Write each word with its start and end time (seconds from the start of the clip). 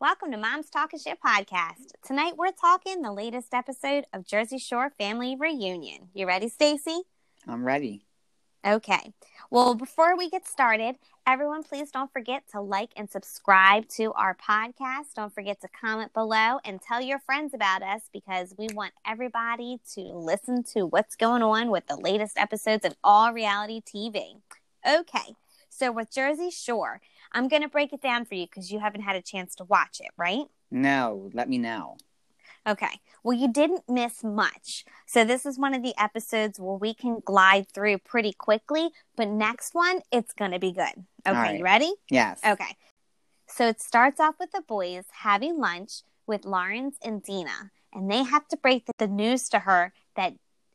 Welcome 0.00 0.30
to 0.30 0.38
Mom's 0.38 0.70
Talking 0.70 0.98
Shit 0.98 1.18
podcast. 1.20 1.92
Tonight 2.02 2.38
we're 2.38 2.52
talking 2.52 3.02
the 3.02 3.12
latest 3.12 3.52
episode 3.52 4.06
of 4.14 4.26
Jersey 4.26 4.56
Shore 4.56 4.90
Family 4.96 5.36
Reunion. 5.38 6.08
You 6.14 6.26
ready, 6.26 6.48
Stacy? 6.48 7.02
I'm 7.46 7.64
ready. 7.64 8.06
Okay. 8.66 9.12
Well, 9.50 9.74
before 9.74 10.16
we 10.16 10.30
get 10.30 10.48
started, 10.48 10.96
everyone 11.26 11.64
please 11.64 11.90
don't 11.90 12.10
forget 12.14 12.44
to 12.52 12.62
like 12.62 12.92
and 12.96 13.10
subscribe 13.10 13.88
to 13.88 14.14
our 14.14 14.34
podcast. 14.34 15.12
Don't 15.16 15.34
forget 15.34 15.60
to 15.60 15.68
comment 15.68 16.14
below 16.14 16.60
and 16.64 16.80
tell 16.80 17.02
your 17.02 17.18
friends 17.18 17.52
about 17.52 17.82
us 17.82 18.00
because 18.10 18.54
we 18.56 18.68
want 18.72 18.94
everybody 19.06 19.80
to 19.96 20.00
listen 20.00 20.62
to 20.72 20.86
what's 20.86 21.14
going 21.14 21.42
on 21.42 21.70
with 21.70 21.86
the 21.88 21.96
latest 21.96 22.38
episodes 22.38 22.86
of 22.86 22.94
all 23.04 23.34
reality 23.34 23.82
TV. 23.82 24.40
Okay. 24.88 25.34
So 25.68 25.92
with 25.92 26.10
Jersey 26.10 26.50
Shore, 26.50 27.00
I'm 27.32 27.48
going 27.48 27.62
to 27.62 27.68
break 27.68 27.92
it 27.92 28.02
down 28.02 28.24
for 28.24 28.34
you 28.34 28.46
because 28.46 28.72
you 28.72 28.80
haven't 28.80 29.02
had 29.02 29.16
a 29.16 29.22
chance 29.22 29.54
to 29.56 29.64
watch 29.64 30.00
it, 30.00 30.10
right? 30.16 30.46
No, 30.70 31.30
let 31.32 31.48
me 31.48 31.58
know. 31.58 31.96
Okay. 32.66 33.00
Well, 33.22 33.36
you 33.36 33.50
didn't 33.52 33.88
miss 33.88 34.22
much. 34.22 34.84
So, 35.06 35.24
this 35.24 35.46
is 35.46 35.58
one 35.58 35.74
of 35.74 35.82
the 35.82 35.94
episodes 35.98 36.60
where 36.60 36.76
we 36.76 36.94
can 36.94 37.20
glide 37.24 37.70
through 37.72 37.98
pretty 37.98 38.32
quickly, 38.32 38.90
but 39.16 39.28
next 39.28 39.74
one, 39.74 40.00
it's 40.12 40.32
going 40.32 40.50
to 40.50 40.58
be 40.58 40.72
good. 40.72 41.06
Okay. 41.26 41.38
right. 41.38 41.58
You 41.58 41.64
ready? 41.64 41.92
Yes. 42.10 42.40
Okay. 42.46 42.76
So, 43.46 43.66
it 43.68 43.80
starts 43.80 44.20
off 44.20 44.36
with 44.38 44.52
the 44.52 44.62
boys 44.62 45.04
having 45.22 45.58
lunch 45.58 46.02
with 46.26 46.44
Lawrence 46.44 46.96
and 47.02 47.22
Deena, 47.22 47.70
and 47.92 48.10
they 48.10 48.22
have 48.22 48.46
to 48.48 48.56
break 48.56 48.84
the 48.98 49.08
news 49.08 49.48
to 49.50 49.60
her 49.60 49.92
that 50.16 50.34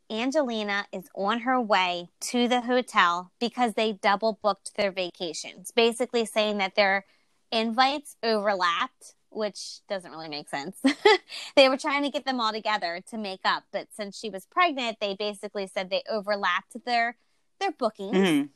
Angelina 0.09 0.86
is 0.91 1.09
on 1.16 1.41
her 1.41 1.59
way 1.59 2.09
to 2.22 2.48
the 2.48 2.62
hotel 2.62 3.32
because 3.40 3.73
they 3.73 3.94
double 3.94 4.40
booked 4.41 4.76
their 4.76 4.91
vacations, 4.91 5.72
basically 5.72 6.26
saying 6.26 6.59
that 6.59 6.76
their 6.76 7.05
invites 7.52 8.16
overlapped, 8.22 9.16
which 9.30 9.80
doesn't 9.88 10.12
really 10.12 10.30
make 10.30 10.50
sense. 10.50 10.78
they 11.56 11.70
were 11.70 11.78
trying 11.78 12.03
to 12.03 12.09
get 12.09 12.25
them 12.25 12.39
all 12.39 12.52
together 12.52 13.02
to 13.09 13.17
make 13.17 13.42
up, 13.44 13.64
but 13.72 13.88
since 13.94 14.17
she 14.17 14.30
was 14.30 14.45
pregnant, 14.45 14.97
they 15.00 15.16
basically 15.16 15.67
said 15.67 15.89
they 15.89 16.03
overlapped 16.09 16.75
their 16.86 17.17
their 17.59 17.72
bookings. 17.72 18.16
Mhm. 18.17 18.50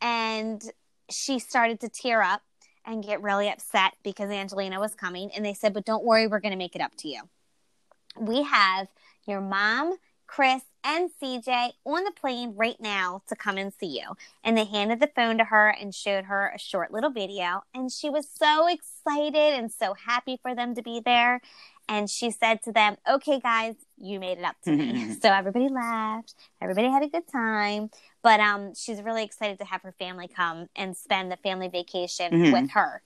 And 0.00 0.62
she 1.10 1.38
started 1.38 1.80
to 1.80 1.88
tear 1.88 2.22
up 2.22 2.42
and 2.84 3.04
get 3.04 3.22
really 3.22 3.48
upset 3.48 3.94
because 4.02 4.30
Angelina 4.30 4.80
was 4.80 4.94
coming. 4.94 5.30
And 5.34 5.44
they 5.44 5.54
said, 5.54 5.72
But 5.72 5.84
don't 5.84 6.04
worry, 6.04 6.26
we're 6.26 6.40
going 6.40 6.52
to 6.52 6.58
make 6.58 6.74
it 6.74 6.82
up 6.82 6.94
to 6.98 7.08
you. 7.08 7.22
We 8.18 8.42
have 8.42 8.88
your 9.26 9.40
mom, 9.40 9.96
Chris, 10.32 10.62
and 10.82 11.10
CJ 11.22 11.72
on 11.84 12.04
the 12.04 12.10
plane 12.10 12.54
right 12.56 12.80
now 12.80 13.20
to 13.28 13.36
come 13.36 13.58
and 13.58 13.70
see 13.70 13.98
you. 14.00 14.16
And 14.42 14.56
they 14.56 14.64
handed 14.64 14.98
the 14.98 15.10
phone 15.14 15.36
to 15.36 15.44
her 15.44 15.68
and 15.68 15.94
showed 15.94 16.24
her 16.24 16.50
a 16.54 16.58
short 16.58 16.90
little 16.90 17.10
video. 17.10 17.64
And 17.74 17.92
she 17.92 18.08
was 18.08 18.26
so 18.34 18.66
excited 18.66 19.36
and 19.36 19.70
so 19.70 19.92
happy 19.92 20.38
for 20.40 20.54
them 20.54 20.74
to 20.74 20.82
be 20.82 21.00
there. 21.04 21.42
And 21.86 22.08
she 22.08 22.30
said 22.30 22.62
to 22.62 22.72
them, 22.72 22.96
Okay, 23.06 23.40
guys, 23.40 23.74
you 23.98 24.18
made 24.18 24.38
it 24.38 24.44
up 24.44 24.56
to 24.64 24.72
me. 24.72 25.14
so 25.20 25.28
everybody 25.30 25.68
laughed. 25.68 26.32
Everybody 26.62 26.88
had 26.88 27.02
a 27.02 27.08
good 27.08 27.28
time. 27.30 27.90
But 28.22 28.40
um, 28.40 28.74
she's 28.74 29.02
really 29.02 29.24
excited 29.24 29.58
to 29.58 29.66
have 29.66 29.82
her 29.82 29.92
family 29.98 30.28
come 30.28 30.70
and 30.74 30.96
spend 30.96 31.30
the 31.30 31.36
family 31.36 31.68
vacation 31.68 32.32
Mhm. 32.32 32.52
with 32.52 32.70
her. 32.70 33.02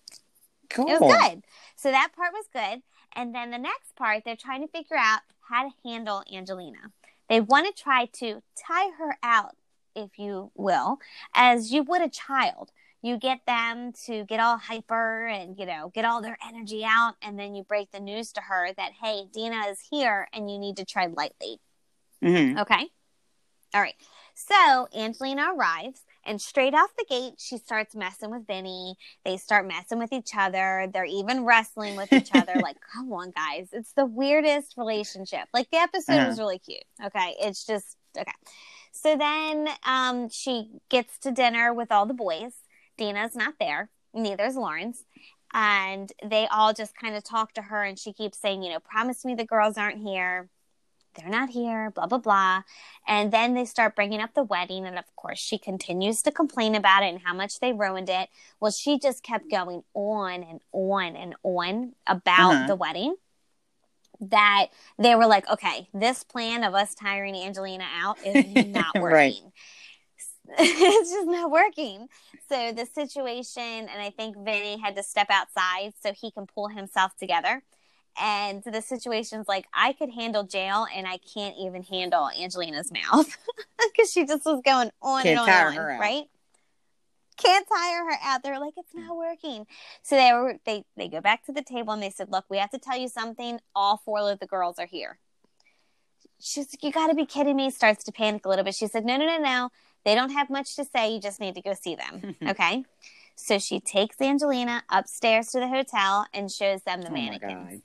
Cool. 0.71 0.89
It 0.89 1.01
was 1.01 1.29
good. 1.29 1.43
So 1.75 1.91
that 1.91 2.13
part 2.15 2.33
was 2.33 2.47
good. 2.53 2.83
And 3.17 3.35
then 3.35 3.51
the 3.51 3.59
next 3.59 3.97
part, 3.97 4.23
they're 4.25 4.37
trying 4.37 4.63
to 4.63 4.69
figure 4.69 4.97
out 4.97 5.23
how 5.49 5.65
to 5.65 5.75
handle 5.85 6.23
Angelina. 6.33 6.93
They 7.29 7.41
want 7.41 7.67
to 7.67 7.83
try 7.83 8.07
to 8.15 8.43
tie 8.57 8.91
her 8.99 9.17
out, 9.23 9.57
if 9.95 10.19
you 10.19 10.51
will, 10.55 10.99
as 11.35 11.73
you 11.73 11.83
would 11.83 12.03
a 12.03 12.09
child. 12.09 12.71
You 13.03 13.19
get 13.19 13.41
them 13.47 13.93
to 14.07 14.25
get 14.25 14.41
all 14.41 14.57
hyper 14.59 15.27
and, 15.27 15.57
you 15.59 15.67
know, 15.67 15.91
get 15.95 16.05
all 16.05 16.23
their 16.23 16.39
energy 16.47 16.85
out. 16.85 17.15
And 17.23 17.39
then 17.39 17.55
you 17.55 17.63
break 17.63 17.93
the 17.93 18.01
news 18.01 18.33
to 18.33 18.41
her 18.41 18.73
that, 18.77 18.93
hey, 19.01 19.27
Deena 19.33 19.67
is 19.69 19.81
here 19.91 20.29
and 20.33 20.51
you 20.51 20.59
need 20.59 20.77
to 20.79 20.85
tread 20.85 21.15
lightly. 21.17 21.61
Mhm. 22.23 22.61
Okay. 22.61 22.91
All 23.75 23.81
right. 23.81 23.95
So 24.35 24.89
Angelina 24.95 25.53
arrives, 25.55 26.06
and 26.27 26.41
straight 26.41 26.75
off 26.75 26.91
the 26.99 27.07
gate, 27.09 27.35
she 27.39 27.57
starts 27.59 27.95
messing 27.95 28.31
with 28.31 28.47
Vinny. 28.47 28.97
They 29.25 29.37
start 29.37 29.67
messing 29.67 29.99
with 29.99 30.13
each 30.13 30.31
other. 30.37 30.89
They're 30.93 31.05
even 31.05 31.45
wrestling 31.45 31.97
with 31.97 32.13
each 32.13 32.31
other. 32.35 32.55
like, 32.63 32.77
come 32.93 33.13
on, 33.13 33.31
guys. 33.31 33.69
It's 33.73 33.93
the 33.93 34.05
weirdest 34.07 34.75
relationship. 34.77 35.47
Like, 35.55 35.71
the 35.71 35.79
episode 35.79 36.15
Uh-huh. 36.15 36.27
was 36.29 36.39
really 36.39 36.59
cute. 36.59 36.85
Okay. 37.05 37.35
It's 37.41 37.65
just, 37.65 37.97
okay. 38.19 38.33
So 38.93 39.17
then 39.17 39.69
um, 39.87 40.29
she 40.29 40.71
gets 40.89 41.19
to 41.19 41.31
dinner 41.31 41.73
with 41.73 41.93
all 41.93 42.07
the 42.07 42.15
boys. 42.15 42.55
Deena's 42.99 43.37
not 43.37 43.55
there, 43.61 43.91
neither 44.15 44.45
is 44.47 44.57
Lawrence. 44.57 45.05
And 45.53 46.11
they 46.25 46.47
all 46.49 46.73
just 46.73 46.97
kind 46.97 47.15
of 47.15 47.23
talk 47.23 47.53
to 47.55 47.63
her, 47.63 47.83
and 47.85 47.99
she 47.99 48.13
keeps 48.13 48.39
saying, 48.39 48.63
you 48.63 48.71
know, 48.71 48.81
promise 48.81 49.25
me 49.25 49.35
the 49.35 49.45
girls 49.45 49.79
aren't 49.79 50.03
here 50.03 50.49
they're 51.17 51.29
not 51.29 51.51
here, 51.51 51.91
blah, 51.91 52.07
blah, 52.07 52.19
blah. 52.19 52.63
And 53.09 53.33
then 53.33 53.55
they 53.55 53.65
start 53.65 53.97
bringing 53.97 54.21
up 54.21 54.35
the 54.35 54.43
wedding. 54.45 54.87
And 54.87 54.99
of 54.99 55.05
course, 55.17 55.39
she 55.39 55.59
continues 55.59 56.23
to 56.23 56.31
complain 56.33 56.75
about 56.75 57.03
it 57.03 57.07
and 57.09 57.21
how 57.25 57.35
much 57.35 57.61
they 57.61 57.73
ruined 57.73 58.09
it. 58.11 58.29
Well, 58.61 58.71
she 58.73 58.99
just 58.99 59.23
kept 59.23 59.51
going 59.51 59.83
on 59.95 60.43
and 60.43 60.61
on 60.73 61.17
and 61.17 61.35
on 61.43 61.95
about 62.07 62.53
Uh-huh. 62.55 62.67
the 62.69 62.77
wedding. 62.77 63.17
That 64.21 64.69
they 64.99 65.15
were 65.15 65.27
like, 65.27 65.47
okay, 65.51 65.89
this 65.93 66.25
plan 66.25 66.65
of 66.65 66.75
us 66.75 66.95
tiring 66.95 67.35
Angelina 67.37 67.85
out 68.03 68.17
is 68.25 68.47
not 68.67 68.95
working. 68.99 69.03
Right. 69.03 69.43
it's 70.59 71.11
just 71.11 71.27
not 71.27 71.51
working. 71.51 72.07
So 72.49 72.73
the 72.73 72.87
situation, 72.87 73.63
and 73.63 74.01
I 74.01 74.11
think 74.11 74.37
Vinny 74.39 74.79
had 74.81 74.97
to 74.97 75.03
step 75.03 75.27
outside 75.29 75.93
so 76.03 76.13
he 76.13 76.31
can 76.31 76.47
pull 76.47 76.69
himself 76.69 77.17
together. 77.17 77.63
And 78.21 78.63
the 78.65 78.81
situation's 78.81 79.47
like, 79.49 79.67
I 79.75 79.93
could 79.93 80.11
handle 80.11 80.45
jail, 80.45 80.87
and 80.95 81.07
I 81.07 81.19
can't 81.19 81.55
even 81.59 81.83
handle 81.83 82.31
Angelina's 82.31 82.91
mouth 82.91 83.37
because 83.79 84.11
she 84.11 84.25
just 84.27 84.45
was 84.47 84.63
going 84.65 84.91
on 85.03 85.23
Can't 85.23 85.29
and 85.29 85.39
on, 85.41 85.47
tire 85.47 85.69
and 85.69 85.79
on, 85.79 85.85
her 85.85 85.91
out. 85.93 86.01
right? 86.01 86.25
Can't 87.37 87.69
tire 87.69 88.05
her 88.07 88.17
out. 88.23 88.43
They're 88.43 88.59
like, 88.59 88.75
it's 88.79 88.95
not 88.95 89.15
working. 89.17 89.67
So 90.03 90.17
they 90.17 90.33
were 90.33 90.55
they 90.65 90.85
they 90.97 91.09
go 91.09 91.21
back 91.21 91.45
to 91.45 91.53
the 91.53 91.63
table 91.63 91.93
and 91.93 92.03
they 92.03 92.09
said, 92.09 92.31
look, 92.31 92.47
we 92.49 92.57
have 92.57 92.71
to 92.71 92.79
tell 92.79 92.97
you 92.97 93.09
something. 93.09 93.61
All 93.75 93.99
four 93.99 94.31
of 94.31 94.39
the 94.39 94.47
girls 94.47 94.79
are 94.79 94.87
here. 94.87 95.19
She's 96.41 96.73
like, 96.73 96.83
you 96.83 96.93
got 96.93 97.09
to 97.09 97.15
be 97.15 97.27
kidding 97.27 97.57
me. 97.57 97.71
Starts 97.71 98.05
to 98.05 98.13
panic 98.13 98.47
a 98.47 98.49
little 98.49 98.65
bit. 98.65 98.75
She 98.75 98.87
said, 98.87 99.05
no, 99.05 99.19
no, 99.19 99.27
no, 99.27 99.39
no. 99.39 99.71
They 100.05 100.15
don't 100.15 100.31
have 100.31 100.49
much 100.49 100.77
to 100.77 100.85
say. 100.87 101.13
You 101.13 101.21
just 101.21 101.41
need 101.41 101.55
to 101.57 101.61
go 101.63 101.75
see 101.75 101.95
them. 101.97 102.37
okay. 102.49 102.85
So 103.35 103.59
she 103.59 103.81
takes 103.81 104.19
Angelina 104.21 104.83
upstairs 104.89 105.49
to 105.49 105.61
the 105.61 105.69
hotel 105.69 106.27
and 106.33 106.51
shows 106.51 106.83
them 106.83 107.03
the 107.03 107.11
Oh 107.11 107.13
mannequins. 107.13 107.83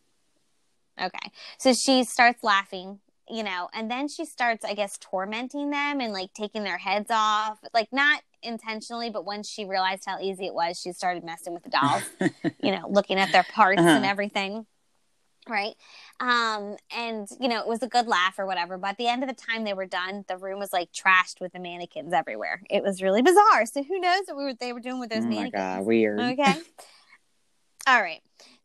Okay. 1.01 1.31
So 1.57 1.73
she 1.73 2.03
starts 2.03 2.43
laughing, 2.43 2.99
you 3.29 3.43
know, 3.43 3.69
and 3.73 3.89
then 3.89 4.07
she 4.07 4.25
starts, 4.25 4.63
I 4.63 4.73
guess, 4.73 4.97
tormenting 4.99 5.69
them 5.71 5.99
and 5.99 6.13
like 6.13 6.33
taking 6.33 6.63
their 6.63 6.77
heads 6.77 7.09
off. 7.09 7.59
Like, 7.73 7.89
not 7.91 8.21
intentionally, 8.43 9.09
but 9.09 9.25
once 9.25 9.49
she 9.49 9.65
realized 9.65 10.03
how 10.05 10.19
easy 10.19 10.45
it 10.45 10.53
was, 10.53 10.79
she 10.79 10.91
started 10.91 11.23
messing 11.23 11.53
with 11.53 11.63
the 11.63 11.69
dolls, 11.69 12.03
you 12.61 12.71
know, 12.71 12.87
looking 12.89 13.17
at 13.17 13.31
their 13.31 13.43
parts 13.43 13.79
Uh-huh. 13.81 13.89
and 13.89 14.05
everything. 14.05 14.65
Right. 15.49 15.73
Um, 16.19 16.77
and, 16.95 17.27
you 17.39 17.47
know, 17.47 17.59
it 17.61 17.67
was 17.67 17.81
a 17.81 17.87
good 17.87 18.05
laugh 18.07 18.37
or 18.37 18.45
whatever. 18.45 18.77
But 18.77 18.91
at 18.91 18.97
the 18.97 19.07
end 19.07 19.23
of 19.23 19.29
the 19.29 19.35
time 19.35 19.63
they 19.63 19.73
were 19.73 19.87
done, 19.87 20.23
the 20.27 20.37
room 20.37 20.59
was 20.59 20.71
like 20.71 20.91
trashed 20.91 21.41
with 21.41 21.51
the 21.53 21.59
mannequins 21.59 22.13
everywhere. 22.13 22.61
It 22.69 22.83
was 22.83 23.01
really 23.01 23.23
bizarre. 23.23 23.65
So 23.65 23.81
who 23.81 23.99
knows 23.99 24.21
what 24.27 24.37
we 24.37 24.43
were, 24.43 24.53
they 24.53 24.71
were 24.71 24.79
doing 24.79 24.99
with 24.99 25.09
those 25.09 25.23
oh 25.23 25.29
my 25.29 25.33
mannequins? 25.35 25.53
God, 25.53 25.85
weird. 25.85 26.19
Okay. 26.19 26.55
All 27.87 28.01
right. 28.01 28.21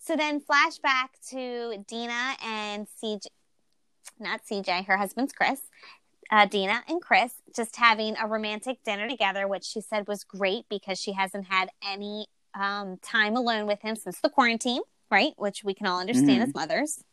So 0.06 0.14
then 0.14 0.40
flashback 0.40 1.08
to 1.30 1.84
Deena 1.88 2.36
and 2.44 2.86
CJ, 3.02 3.26
not 4.20 4.40
CJ, 4.48 4.86
her 4.86 4.96
husband's 4.96 5.32
Chris. 5.32 5.62
Uh, 6.30 6.46
Deena 6.46 6.82
and 6.88 7.02
Chris 7.02 7.32
just 7.56 7.74
having 7.76 8.14
a 8.16 8.26
romantic 8.28 8.78
dinner 8.84 9.08
together, 9.08 9.48
which 9.48 9.64
she 9.64 9.80
said 9.80 10.06
was 10.06 10.22
great 10.22 10.64
because 10.70 11.00
she 11.00 11.12
hasn't 11.12 11.46
had 11.46 11.70
any 11.84 12.26
um, 12.54 12.98
time 13.02 13.36
alone 13.36 13.66
with 13.66 13.82
him 13.82 13.96
since 13.96 14.20
the 14.20 14.30
quarantine, 14.30 14.82
right? 15.10 15.32
Which 15.36 15.64
we 15.64 15.74
can 15.74 15.86
all 15.88 16.00
understand 16.00 16.40
Mhm. 16.40 16.48
as 16.48 16.54
mothers, 16.54 17.04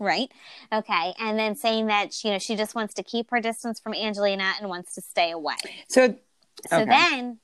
right? 0.00 0.32
Okay, 0.72 1.14
and 1.18 1.38
then 1.38 1.54
saying 1.54 1.86
that 1.86 2.24
you 2.24 2.30
know, 2.30 2.38
she 2.38 2.56
just 2.56 2.74
wants 2.74 2.94
to 2.94 3.02
keep 3.02 3.30
her 3.30 3.40
distance 3.40 3.80
from 3.80 3.92
Angelina 3.94 4.54
and 4.58 4.68
wants 4.70 4.94
to 4.94 5.02
stay 5.02 5.30
away. 5.30 5.56
So, 5.88 6.16
So 6.68 6.76
Okay. 6.82 6.84
then 6.86 7.40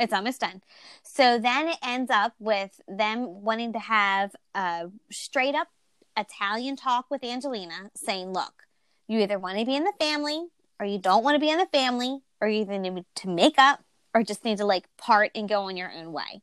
it's 0.00 0.12
almost 0.12 0.40
done. 0.40 0.62
So 1.02 1.38
then 1.38 1.68
it 1.68 1.78
ends 1.84 2.10
up 2.10 2.34
with 2.38 2.80
them 2.88 3.42
wanting 3.42 3.72
to 3.74 3.78
have 3.78 4.34
a 4.54 4.90
straight 5.10 5.54
up 5.54 5.68
Italian 6.16 6.76
talk 6.76 7.06
with 7.10 7.22
Angelina 7.22 7.90
saying, 7.94 8.32
look, 8.32 8.64
you 9.06 9.20
either 9.20 9.38
want 9.38 9.58
to 9.58 9.64
be 9.64 9.76
in 9.76 9.84
the 9.84 9.92
family 10.00 10.48
or 10.78 10.86
you 10.86 10.98
don't 10.98 11.22
want 11.22 11.34
to 11.36 11.40
be 11.40 11.50
in 11.50 11.58
the 11.58 11.66
family 11.66 12.20
or 12.40 12.48
you 12.48 12.62
either 12.62 12.78
need 12.78 13.04
to 13.16 13.28
make 13.28 13.58
up 13.58 13.84
or 14.14 14.22
just 14.22 14.44
need 14.44 14.58
to 14.58 14.64
like 14.64 14.86
part 14.96 15.30
and 15.34 15.48
go 15.48 15.62
on 15.62 15.76
your 15.76 15.92
own 15.92 16.12
way. 16.12 16.42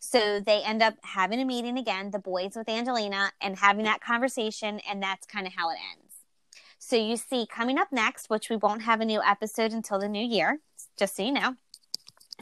So 0.00 0.40
they 0.40 0.62
end 0.62 0.82
up 0.82 0.94
having 1.02 1.40
a 1.40 1.44
meeting 1.44 1.78
again, 1.78 2.10
the 2.10 2.18
boys 2.18 2.52
with 2.54 2.68
Angelina, 2.68 3.32
and 3.40 3.58
having 3.58 3.84
that 3.86 4.02
conversation, 4.02 4.80
and 4.88 5.02
that's 5.02 5.26
kind 5.26 5.46
of 5.46 5.54
how 5.54 5.70
it 5.70 5.78
ends. 5.92 6.14
So 6.78 6.96
you 6.96 7.16
see, 7.16 7.46
coming 7.46 7.78
up 7.78 7.88
next, 7.90 8.28
which 8.28 8.50
we 8.50 8.56
won't 8.56 8.82
have 8.82 9.00
a 9.00 9.04
new 9.04 9.22
episode 9.22 9.72
until 9.72 9.98
the 9.98 10.08
new 10.08 10.24
year, 10.24 10.60
just 10.98 11.16
so 11.16 11.22
you 11.22 11.32
know. 11.32 11.56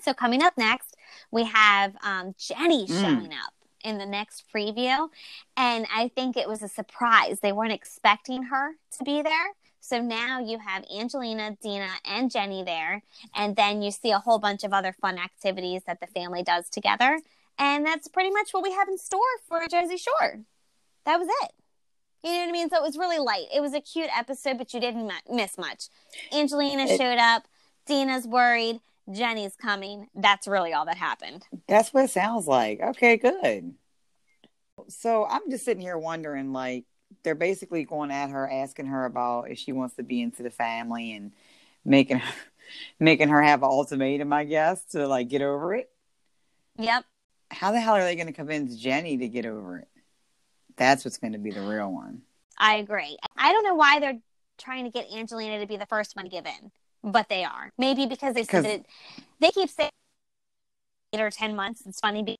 So 0.05 0.13
coming 0.15 0.43
up 0.43 0.57
next, 0.59 0.97
we 1.31 1.45
have 1.45 1.97
um, 2.03 2.35
Jenni 2.35 2.87
Mm. 2.89 3.01
showing 3.01 3.33
up 3.33 3.55
in 3.83 3.99
the 3.99 4.07
next 4.07 4.45
preview. 4.55 5.09
And 5.57 5.87
I 5.95 6.09
think 6.09 6.37
it 6.37 6.49
was 6.49 6.63
a 6.63 6.69
surprise. 6.69 7.41
They 7.41 7.53
weren't 7.53 7.73
expecting 7.73 8.45
her 8.45 8.73
to 8.99 9.05
be 9.05 9.23
there. 9.23 9.53
So 9.81 10.01
now 10.01 10.41
you 10.41 10.59
have 10.59 10.85
Angelina, 10.95 11.57
Deena, 11.63 11.91
and 12.07 12.31
Jenni 12.31 12.65
there. 12.65 13.03
And 13.35 13.57
then 13.57 13.83
you 13.83 13.91
see 13.91 14.11
a 14.11 14.19
whole 14.19 14.39
bunch 14.39 14.65
of 14.65 14.73
other 14.73 14.95
fun 14.99 15.19
activities 15.19 15.83
that 15.87 16.01
the 16.01 16.07
family 16.07 16.43
does 16.43 16.71
together. 16.71 17.21
And 17.59 17.85
that's 17.85 18.09
pretty 18.09 18.31
much 18.31 18.53
what 18.53 18.63
we 18.63 18.73
have 18.73 18.89
in 18.89 18.97
store 18.99 19.21
for 19.47 19.61
Jersey 19.71 19.99
Shore. 19.99 20.41
That 21.05 21.19
was 21.21 21.29
it. 21.43 21.53
You 22.23 22.33
know 22.33 22.39
what 22.41 22.49
I 22.49 22.53
mean? 22.53 22.71
So 22.71 22.77
it 22.79 22.83
was 22.83 22.97
really 22.97 23.19
light. 23.19 23.47
It 23.55 23.61
was 23.61 23.75
a 23.75 23.81
cute 23.81 24.09
episode, 24.17 24.57
but 24.57 24.73
you 24.73 24.81
didn't 24.81 25.13
miss 25.31 25.59
much. 25.59 25.89
Angelina 26.33 26.89
showed 26.89 27.19
up. 27.19 27.45
Deena's 27.87 28.27
worried. 28.27 28.81
Jenni's 29.13 29.57
coming. 29.57 30.09
That's 30.15 30.47
really 30.47 30.73
all 30.73 30.87
that 30.87 30.97
happened. 30.97 31.45
That's 31.69 31.93
what 31.93 32.05
it 32.05 32.11
sounds 32.11 32.47
like. 32.47 32.81
Okay, 32.81 33.17
good. 33.17 33.75
So 34.89 35.27
I'm 35.27 35.51
just 35.51 35.65
sitting 35.65 35.83
here 35.83 35.99
wondering 35.99 36.53
like, 36.53 36.85
they're 37.23 37.35
basically 37.35 37.85
going 37.85 38.11
at 38.11 38.31
her, 38.31 38.51
asking 38.51 38.87
her 38.87 39.05
about 39.05 39.51
if 39.51 39.59
she 39.59 39.73
wants 39.73 39.97
to 39.97 40.03
be 40.03 40.21
into 40.21 40.43
the 40.43 40.51
family 40.51 41.13
and 41.13 41.33
making 41.85 42.19
her, 42.19 42.35
making 42.99 43.29
her 43.29 43.43
have 43.43 43.63
an 43.63 43.69
ultimatum, 43.69 44.33
I 44.33 44.45
guess, 44.45 44.85
to 44.87 45.07
like 45.07 45.29
get 45.29 45.43
over 45.43 45.75
it. 45.75 45.91
Yep. 46.79 47.05
How 47.51 47.71
the 47.71 47.81
hell 47.81 47.95
are 47.95 48.03
they 48.03 48.17
going 48.17 48.27
to 48.27 48.33
convince 48.33 48.77
Jenny 48.77 49.19
to 49.19 49.29
get 49.29 49.47
over 49.47 49.79
it? 49.79 49.89
That's 50.77 51.05
what's 51.05 51.19
going 51.19 51.35
to 51.35 51.39
be 51.39 51.53
the 51.53 51.61
real 51.61 51.93
one. 51.93 52.23
I 52.59 52.77
agree. 52.77 53.17
I 53.37 53.53
don't 53.53 53.65
know 53.65 53.75
why 53.75 54.01
they're 54.01 54.19
trying 54.59 54.85
to 54.85 54.91
get 54.91 55.13
Angelina 55.13 55.61
to 55.61 55.67
be 55.67 55.77
the 55.77 55.87
first 55.87 56.17
one 56.17 56.25
to 56.25 56.31
give 56.31 56.47
in 56.47 56.73
but 57.05 57.29
they 57.29 57.45
are. 57.45 57.71
Maybe 57.79 58.07
because 58.07 58.35
they 58.35 58.45
said 58.45 58.65
it, 58.65 58.87
they 59.41 59.51
keep 59.51 59.69
saying 59.69 59.91
eight 61.13 61.21
or 61.21 61.31
ten 61.31 61.55
months. 61.55 61.83
It's 61.87 62.01
funny 62.01 62.23
because 62.23 62.39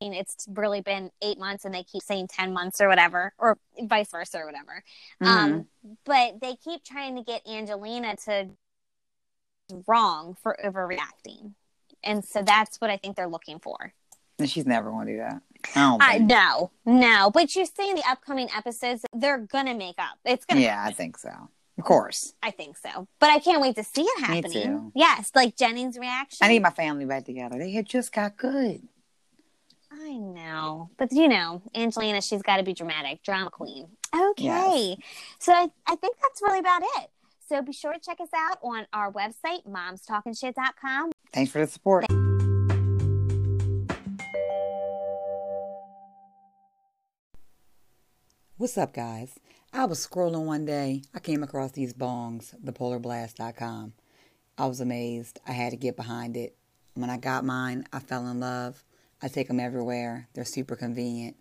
it's 0.00 0.46
really 0.52 0.80
been 0.80 1.10
eight 1.22 1.38
months 1.38 1.64
and 1.64 1.74
they 1.74 1.82
keep 1.82 2.02
saying 2.02 2.28
10 2.28 2.52
months 2.52 2.80
or 2.80 2.88
whatever 2.88 3.32
or 3.38 3.58
vice 3.82 4.10
versa 4.10 4.38
or 4.38 4.46
whatever 4.46 4.82
mm-hmm. 5.22 5.26
um, 5.26 5.66
but 6.04 6.40
they 6.40 6.54
keep 6.56 6.84
trying 6.84 7.16
to 7.16 7.22
get 7.22 7.46
angelina 7.48 8.16
to 8.16 8.48
wrong 9.86 10.36
for 10.42 10.56
overreacting 10.64 11.52
and 12.04 12.24
so 12.24 12.42
that's 12.42 12.76
what 12.80 12.90
i 12.90 12.96
think 12.96 13.16
they're 13.16 13.28
looking 13.28 13.58
for 13.58 13.92
and 14.38 14.50
she's 14.50 14.66
never 14.66 14.90
going 14.90 15.06
to 15.06 15.12
do 15.14 15.18
that 15.18 15.42
I, 15.74 16.18
no 16.18 16.70
no 16.84 17.30
but 17.32 17.56
you 17.56 17.64
see 17.64 17.88
in 17.88 17.96
the 17.96 18.04
upcoming 18.08 18.48
episodes 18.56 19.04
they're 19.12 19.38
gonna 19.38 19.74
make 19.74 19.96
up 19.98 20.18
it's 20.24 20.44
gonna 20.44 20.60
yeah 20.60 20.76
happen. 20.76 20.92
i 20.92 20.94
think 20.94 21.18
so 21.18 21.48
of 21.78 21.84
course. 21.84 22.34
I 22.42 22.50
think 22.50 22.76
so. 22.76 23.06
But 23.18 23.30
I 23.30 23.38
can't 23.38 23.60
wait 23.60 23.76
to 23.76 23.84
see 23.84 24.02
it 24.02 24.20
happening. 24.20 24.44
Me 24.44 24.64
too. 24.64 24.92
Yes, 24.94 25.30
like 25.34 25.56
Jennings' 25.56 25.98
reaction. 25.98 26.44
I 26.44 26.48
need 26.48 26.62
my 26.62 26.70
family 26.70 27.04
back 27.04 27.24
together. 27.24 27.58
They 27.58 27.72
had 27.72 27.86
just 27.86 28.12
got 28.12 28.36
good. 28.36 28.82
I 29.92 30.12
know. 30.12 30.90
But 30.96 31.12
you 31.12 31.28
know, 31.28 31.62
Angelina, 31.74 32.20
she's 32.20 32.42
got 32.42 32.58
to 32.58 32.62
be 32.62 32.72
dramatic, 32.74 33.22
drama 33.22 33.50
queen. 33.50 33.88
Okay. 34.14 34.44
Yes. 34.44 34.98
So 35.38 35.52
I, 35.52 35.68
I 35.86 35.96
think 35.96 36.16
that's 36.20 36.42
really 36.42 36.58
about 36.58 36.82
it. 36.82 37.10
So 37.48 37.62
be 37.62 37.72
sure 37.72 37.92
to 37.92 38.00
check 38.00 38.20
us 38.20 38.28
out 38.34 38.58
on 38.62 38.86
our 38.92 39.12
website, 39.12 39.66
momstalkingshit.com. 39.68 41.12
Thanks 41.32 41.52
for 41.52 41.60
the 41.60 41.66
support. 41.66 42.06
What's 48.66 48.78
up, 48.78 48.94
guys? 48.94 49.38
I 49.72 49.84
was 49.84 50.04
scrolling 50.04 50.44
one 50.44 50.64
day. 50.64 51.02
I 51.14 51.20
came 51.20 51.44
across 51.44 51.70
these 51.70 51.94
bongs, 51.94 52.52
thepolarblast.com. 52.64 53.92
I 54.58 54.66
was 54.66 54.80
amazed. 54.80 55.38
I 55.46 55.52
had 55.52 55.70
to 55.70 55.76
get 55.76 55.94
behind 55.94 56.36
it. 56.36 56.56
When 56.94 57.08
I 57.08 57.16
got 57.16 57.44
mine, 57.44 57.86
I 57.92 58.00
fell 58.00 58.26
in 58.26 58.40
love. 58.40 58.82
I 59.22 59.28
take 59.28 59.46
them 59.46 59.60
everywhere. 59.60 60.26
They're 60.34 60.44
super 60.44 60.74
convenient. 60.74 61.36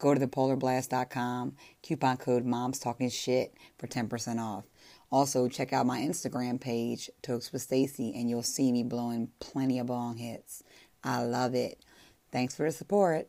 Go 0.00 0.14
to 0.14 0.26
thepolarblast.com, 0.26 1.54
coupon 1.80 2.16
code 2.16 2.44
Moms 2.44 2.80
Talking 2.80 3.08
Shit 3.08 3.54
for 3.78 3.86
10% 3.86 4.40
off. 4.40 4.64
Also, 5.12 5.46
check 5.46 5.72
out 5.72 5.86
my 5.86 6.00
Instagram 6.00 6.60
page, 6.60 7.08
Tokes 7.22 7.52
with 7.52 7.62
Stacy, 7.62 8.12
and 8.16 8.28
you'll 8.28 8.42
see 8.42 8.72
me 8.72 8.82
blowing 8.82 9.28
plenty 9.38 9.78
of 9.78 9.86
bong 9.86 10.16
hits. 10.16 10.64
I 11.04 11.22
love 11.22 11.54
it. 11.54 11.78
Thanks 12.32 12.56
for 12.56 12.66
the 12.66 12.72
support. 12.72 13.28